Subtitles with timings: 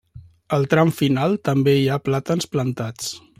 [0.55, 3.15] Al tram final també hi ha plàtans plantats.